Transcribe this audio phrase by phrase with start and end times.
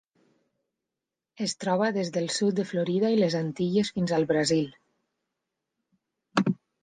[1.45, 4.67] Es troba des del sud de Florida i les Antilles fins al Brasil.